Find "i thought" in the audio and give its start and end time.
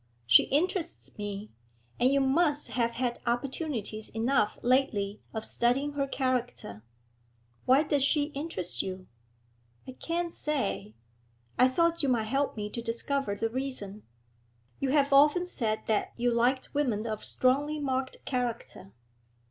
11.59-12.01